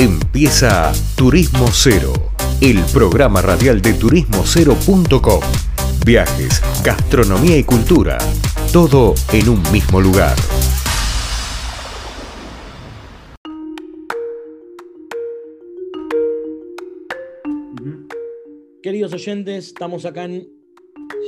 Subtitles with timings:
[0.00, 2.12] Empieza Turismo Cero,
[2.60, 5.40] el programa radial de turismocero.com.
[6.06, 8.16] Viajes, gastronomía y cultura,
[8.72, 10.36] todo en un mismo lugar.
[18.80, 20.28] Queridos oyentes, estamos acá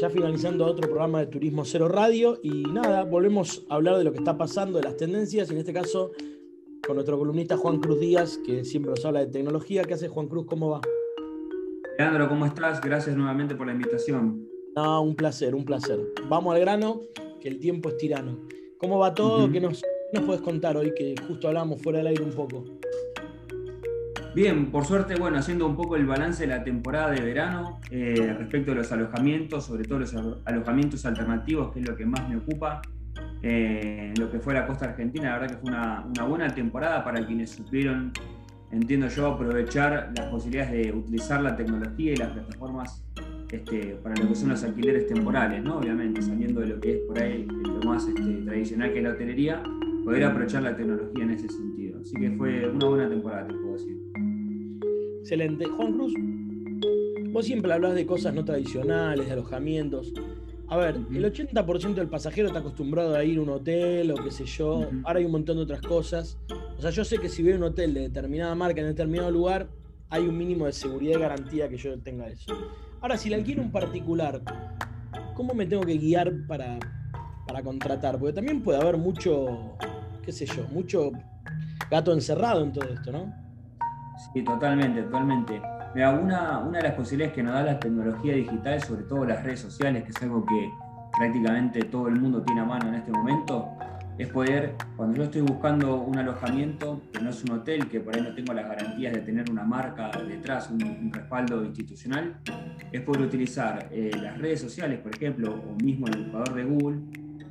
[0.01, 4.13] ya finalizando otro programa de Turismo Cero Radio y nada, volvemos a hablar de lo
[4.13, 6.13] que está pasando, de las tendencias, en este caso
[6.91, 9.85] con nuestro columnista Juan Cruz Díaz, que siempre nos habla de tecnología.
[9.85, 10.45] ¿Qué hace Juan Cruz?
[10.45, 10.81] ¿Cómo va?
[11.97, 12.81] Leandro, ¿cómo estás?
[12.81, 14.45] Gracias nuevamente por la invitación.
[14.75, 16.01] No, un placer, un placer.
[16.29, 17.03] Vamos al grano,
[17.41, 18.41] que el tiempo es tirano.
[18.77, 19.49] ¿Cómo va todo?
[19.53, 20.93] ¿Qué nos, nos puedes contar hoy?
[20.93, 22.65] Que justo hablamos fuera del aire un poco.
[24.35, 28.35] Bien, por suerte, bueno, haciendo un poco el balance de la temporada de verano eh,
[28.37, 30.13] respecto a los alojamientos, sobre todo los
[30.45, 32.83] alojamientos alternativos, que es lo que más me ocupa,
[33.43, 37.27] eh, lo que fue la costa argentina, la verdad que fue una, buena temporada para
[37.27, 38.13] quienes supieron,
[38.71, 43.05] entiendo yo, aprovechar las posibilidades de utilizar la tecnología y las plataformas
[43.51, 45.79] este, para lo que son los alquileres temporales, ¿no?
[45.79, 49.11] Obviamente, saliendo de lo que es por ahí lo más este, tradicional que es la
[49.11, 49.63] hotelería,
[50.05, 52.01] poder aprovechar la tecnología en ese sentido.
[52.01, 53.97] Así que fue una buena temporada, te puedo decir.
[55.21, 55.65] Excelente.
[55.65, 56.15] Juan Cruz,
[57.33, 60.13] vos siempre hablas de cosas no tradicionales, de alojamientos.
[60.71, 64.31] A ver, el 80% del pasajero está acostumbrado a ir a un hotel o qué
[64.31, 64.89] sé yo.
[65.03, 66.39] Ahora hay un montón de otras cosas.
[66.79, 69.33] O sea, yo sé que si voy a un hotel de determinada marca en determinado
[69.33, 69.69] lugar,
[70.11, 72.53] hay un mínimo de seguridad y garantía que yo tenga eso.
[73.01, 74.43] Ahora, si la alquilo un particular,
[75.35, 76.79] ¿cómo me tengo que guiar para,
[77.49, 78.17] para contratar?
[78.21, 79.77] Porque también puede haber mucho,
[80.23, 81.11] qué sé yo, mucho
[81.91, 83.35] gato encerrado en todo esto, ¿no?
[84.33, 85.61] Sí, totalmente, totalmente.
[85.95, 89.43] Mira, una, una de las posibilidades que nos da la tecnología digital, sobre todo las
[89.43, 90.71] redes sociales, que es algo que
[91.19, 93.69] prácticamente todo el mundo tiene a mano en este momento,
[94.17, 98.15] es poder, cuando yo estoy buscando un alojamiento, que no es un hotel, que por
[98.15, 102.37] ahí no tengo las garantías de tener una marca detrás, un, respaldo institucional,
[102.93, 106.99] es poder utilizar eh, las redes sociales, por ejemplo, o mismo el buscador de Google,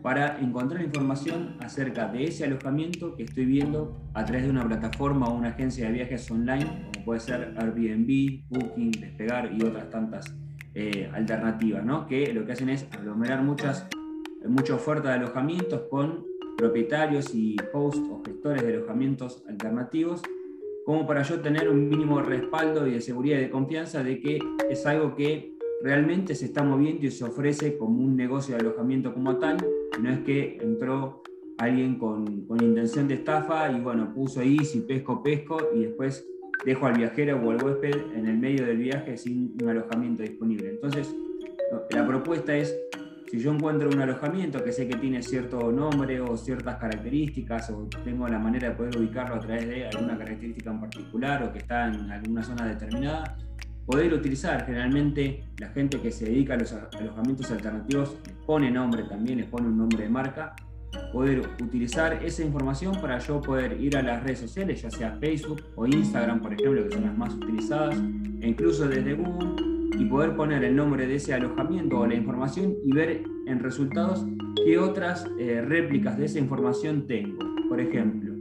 [0.01, 5.27] para encontrar información acerca de ese alojamiento que estoy viendo a través de una plataforma
[5.27, 10.33] o una agencia de viajes online, como puede ser Airbnb, Booking, Despegar y otras tantas
[10.75, 12.07] eh, alternativas, ¿no?
[12.07, 13.87] que lo que hacen es aglomerar muchas,
[14.47, 16.25] mucha oferta de alojamientos con
[16.57, 20.21] propietarios y hosts o gestores de alojamientos alternativos,
[20.85, 24.39] como para yo tener un mínimo respaldo y de seguridad y de confianza de que
[24.69, 29.13] es algo que realmente se está moviendo y se ofrece como un negocio de alojamiento
[29.13, 29.57] como tal,
[30.01, 31.23] no es que entró
[31.59, 36.25] alguien con, intención de estafa y bueno, puso ahí si pesco, pesco y después
[36.65, 40.69] dejo al viajero o al huésped en el medio del viaje sin un alojamiento disponible.
[40.69, 41.13] Entonces,
[41.91, 42.75] la propuesta es,
[43.29, 47.87] si yo encuentro un alojamiento que sé que tiene cierto nombre o ciertas características o
[48.03, 51.59] tengo la manera de poder ubicarlo a través de alguna característica en particular o que
[51.59, 53.37] está en alguna zona determinada,
[53.85, 54.65] poder utilizar.
[54.65, 59.47] Generalmente la gente que se dedica a los alojamientos alternativos les pone nombre también, les
[59.47, 60.55] pone un nombre de marca.
[61.13, 65.61] Poder utilizar esa información para yo poder ir a las redes sociales, ya sea Facebook
[65.75, 67.95] o Instagram, por ejemplo, que son las más utilizadas,
[68.41, 69.69] e incluso desde Google,
[69.99, 74.25] y poder poner el nombre de ese alojamiento o la información y ver en resultados
[74.63, 77.37] qué otras eh, réplicas de esa información tengo.
[77.67, 78.33] Por ejemplo,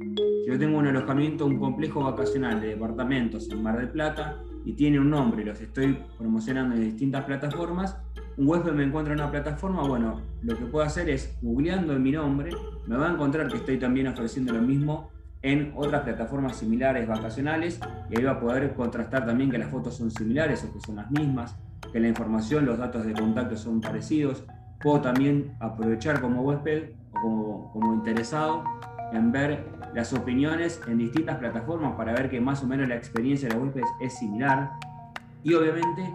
[0.47, 5.00] yo tengo un alojamiento, un complejo vacacional de departamentos en Mar del Plata, y tiene
[5.00, 7.96] un nombre los estoy promocionando en distintas plataformas,
[8.36, 12.02] un huésped me encuentra en una plataforma, bueno, lo que puedo hacer es, googleando en
[12.02, 12.50] mi nombre,
[12.86, 15.08] me va a encontrar que estoy también ofreciendo lo mismo
[15.40, 17.80] en otras plataformas similares vacacionales
[18.10, 20.96] y ahí va a poder contrastar también que las fotos son similares o que son
[20.96, 21.56] las mismas,
[21.90, 24.44] que la información, los datos de contacto son parecidos.
[24.82, 28.64] Puedo también aprovechar como huésped o como, como interesado
[29.12, 33.48] en ver las opiniones en distintas plataformas para ver que más o menos la experiencia
[33.48, 34.72] de los huéspedes es similar.
[35.42, 36.12] Y obviamente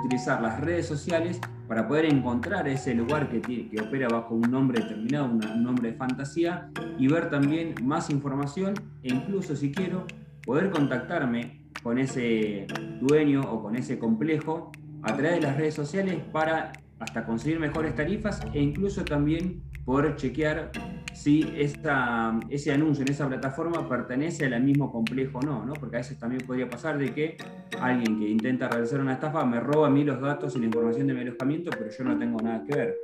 [0.00, 4.82] utilizar las redes sociales para poder encontrar ese lugar que, que opera bajo un nombre
[4.82, 10.06] determinado, un nombre de fantasía y ver también más información e incluso si quiero
[10.44, 12.66] poder contactarme con ese
[13.00, 14.70] dueño o con ese complejo
[15.02, 20.16] a través de las redes sociales para hasta conseguir mejores tarifas e incluso también poder
[20.16, 20.70] chequear
[21.16, 25.98] si ese anuncio en esa plataforma pertenece al mismo complejo o no, no, porque a
[26.00, 27.36] veces también podría pasar de que
[27.80, 31.06] alguien que intenta realizar una estafa me roba a mí los datos y la información
[31.06, 32.96] de mi alojamiento, pero yo no tengo nada que ver.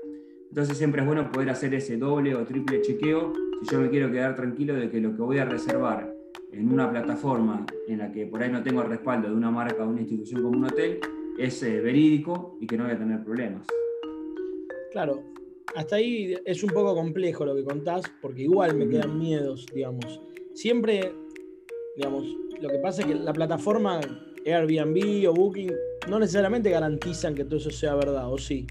[0.49, 3.33] Entonces siempre es bueno poder hacer ese doble o triple chequeo
[3.63, 6.15] si yo me quiero quedar tranquilo de que lo que voy a reservar
[6.53, 9.83] en una plataforma en la que por ahí no tengo el respaldo de una marca
[9.83, 11.01] o una institución como un hotel
[11.39, 13.67] es eh, verídico y que no voy a tener problemas.
[14.93, 15.23] Claro,
[15.75, 20.21] hasta ahí es un poco complejo lo que contás, porque igual me quedan miedos, digamos.
[20.55, 21.13] Siempre
[21.97, 22.25] Digamos,
[22.61, 24.01] lo que pasa es que la plataforma
[24.47, 25.73] Airbnb o Booking
[26.09, 28.67] no necesariamente garantizan que todo eso sea verdad, ¿o sí?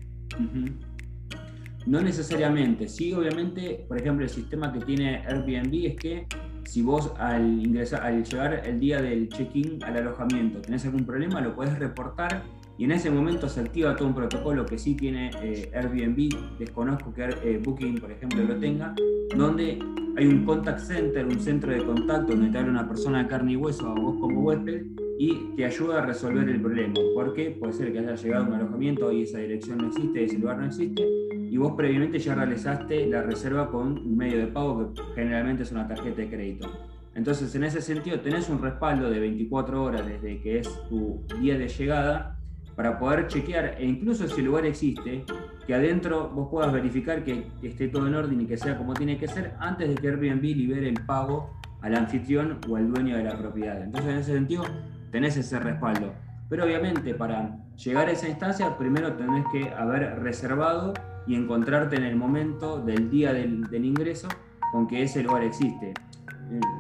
[1.86, 2.88] No necesariamente.
[2.88, 6.28] Sí, obviamente, por ejemplo, el sistema que tiene Airbnb es que
[6.66, 11.42] si vos al ingresar, al llegar el día del check-in al alojamiento tenés algún problema,
[11.42, 12.44] lo podés reportar
[12.82, 17.14] y en ese momento se activa todo un protocolo que sí tiene eh, Airbnb, desconozco
[17.14, 18.96] que eh, Booking, por ejemplo, lo tenga,
[19.38, 19.78] donde
[20.18, 23.52] hay un contact center, un centro de contacto donde te habla una persona de carne
[23.52, 24.88] y hueso a vos como huésped
[25.20, 26.96] y te ayuda a resolver el problema.
[27.14, 30.40] Porque puede ser que haya llegado a un alojamiento y esa dirección no existe, ese
[30.40, 34.92] lugar no existe, y vos previamente ya realizaste la reserva con un medio de pago
[34.96, 36.68] que generalmente es una tarjeta de crédito.
[37.14, 41.60] Entonces, en ese sentido, tenés un respaldo de 24 horas desde que es tu día
[41.60, 42.41] de llegada
[42.76, 45.26] para poder chequear, e incluso si el lugar existe,
[45.66, 49.18] que adentro vos puedas verificar que, esté todo en orden y que sea como tiene
[49.18, 51.52] que ser antes de que Airbnb libere el pago
[51.82, 53.82] al anfitrión o al dueño de la propiedad.
[53.82, 54.64] Entonces, en ese sentido,
[55.12, 56.14] tenés ese respaldo.
[56.50, 60.94] Pero obviamente, para llegar a esa instancia, primero tenés que haber reservado
[61.26, 64.28] y encontrarte en el momento del día del, del ingreso
[64.72, 65.94] con que ese lugar existe.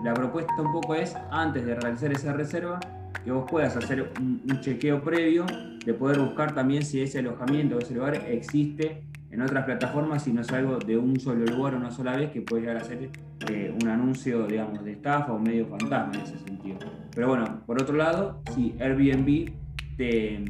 [0.04, 2.80] La propuesta un poco es, antes de realizar esa reserva,
[3.24, 5.46] que vos puedas hacer un, chequeo previo,
[5.86, 10.34] de poder buscar también si ese alojamiento o ese lugar existe en otras plataformas y
[10.34, 12.84] no es algo de un solo lugar o una sola vez que puede llegar a
[12.84, 13.10] ser
[13.50, 16.78] eh, un anuncio, digamos, de estafa o medio fantasma en ese sentido.
[17.16, 19.52] Pero bueno, por otro lado, si Airbnb
[19.98, 20.44] te,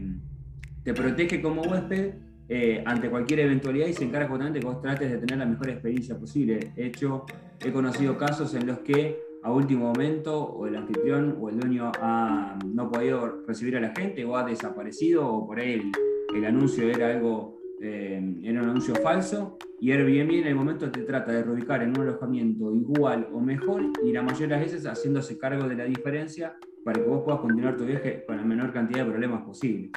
[0.84, 2.16] te protege como huésped
[2.54, 5.70] eh, ante cualquier eventualidad y se encarga justamente que vos trates de tener la mejor
[5.70, 6.74] experiencia posible.
[6.76, 7.26] De hecho,
[7.64, 11.92] he conocido casos en los que a último momento o el anfitrión o el dueño
[12.00, 15.92] ha, no ha podido recibir a la gente o ha desaparecido o por ahí
[16.36, 21.02] el, anuncio era algo, eh, era un anuncio falso y Airbnb en el momento te
[21.02, 24.86] trata de reubicar en un alojamiento igual o mejor y la mayoría de las veces
[24.86, 28.72] haciéndose cargo de la diferencia para que vos puedas continuar tu viaje con la menor
[28.72, 29.92] cantidad de problemas posible.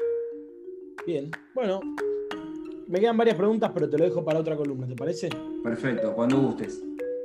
[1.06, 1.80] Bien, bueno,
[2.88, 5.28] me quedan varias preguntas, pero te lo dejo para otra columna, ¿te parece?
[5.62, 6.82] Perfecto, cuando gustes.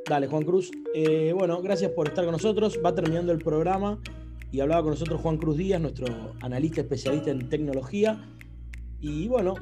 [0.10, 0.72] Dale, Juan Cruz.
[0.96, 2.80] Eh, bueno, gracias por estar con nosotros.
[2.84, 4.00] Va terminando el programa
[4.52, 6.08] y hablaba con nosotros Juan Cruz Díaz, nuestro
[6.42, 8.20] analista especialista en tecnología.
[9.00, 9.54] Y bueno,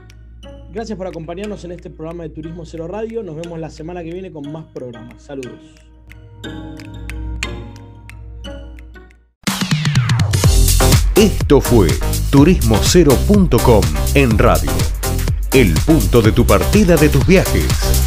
[0.71, 3.23] gracias por acompañarnos en este programa de Turismo Cero Radio.
[3.23, 5.21] Nos vemos la semana que viene con más programas.
[5.21, 5.59] Saludos.
[11.17, 11.89] Esto fue
[12.31, 13.81] turismocero.com
[14.13, 14.71] en radio.
[15.51, 18.06] El punto de tu partida de tus viajes.